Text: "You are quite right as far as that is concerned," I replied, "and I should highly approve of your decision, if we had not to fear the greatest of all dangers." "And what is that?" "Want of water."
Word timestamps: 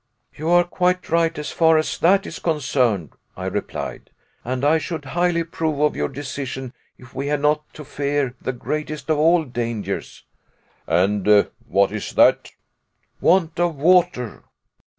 "You 0.35 0.49
are 0.49 0.63
quite 0.63 1.09
right 1.11 1.37
as 1.37 1.51
far 1.51 1.77
as 1.77 1.99
that 1.99 2.25
is 2.25 2.39
concerned," 2.39 3.11
I 3.37 3.45
replied, 3.45 4.09
"and 4.43 4.65
I 4.65 4.79
should 4.79 5.05
highly 5.05 5.41
approve 5.41 5.79
of 5.79 5.95
your 5.95 6.07
decision, 6.09 6.73
if 6.97 7.13
we 7.13 7.27
had 7.27 7.39
not 7.41 7.71
to 7.75 7.85
fear 7.85 8.33
the 8.41 8.51
greatest 8.51 9.11
of 9.11 9.19
all 9.19 9.43
dangers." 9.43 10.23
"And 10.87 11.47
what 11.67 11.91
is 11.91 12.13
that?" 12.13 12.49
"Want 13.19 13.59
of 13.59 13.75
water." 13.75 14.45